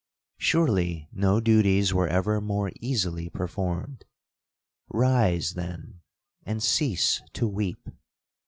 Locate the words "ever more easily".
2.07-3.29